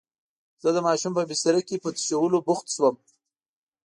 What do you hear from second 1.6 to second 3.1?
کې په تشولو بوخت شوم.